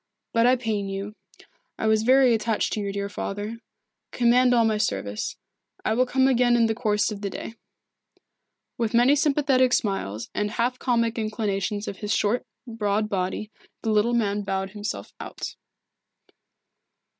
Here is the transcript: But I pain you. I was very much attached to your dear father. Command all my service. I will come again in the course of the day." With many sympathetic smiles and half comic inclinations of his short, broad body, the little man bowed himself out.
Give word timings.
But 0.33 0.47
I 0.47 0.55
pain 0.55 0.89
you. 0.89 1.13
I 1.77 1.85
was 1.85 2.01
very 2.01 2.31
much 2.31 2.35
attached 2.41 2.73
to 2.73 2.79
your 2.79 2.91
dear 2.91 3.07
father. 3.07 3.57
Command 4.11 4.51
all 4.51 4.65
my 4.65 4.79
service. 4.79 5.35
I 5.85 5.93
will 5.93 6.07
come 6.07 6.27
again 6.27 6.55
in 6.55 6.65
the 6.65 6.73
course 6.73 7.11
of 7.11 7.21
the 7.21 7.29
day." 7.29 7.53
With 8.79 8.95
many 8.95 9.15
sympathetic 9.15 9.73
smiles 9.73 10.31
and 10.33 10.49
half 10.49 10.79
comic 10.79 11.19
inclinations 11.19 11.87
of 11.87 11.97
his 11.97 12.11
short, 12.11 12.47
broad 12.65 13.09
body, 13.09 13.51
the 13.83 13.91
little 13.91 14.15
man 14.15 14.41
bowed 14.41 14.71
himself 14.71 15.13
out. 15.19 15.53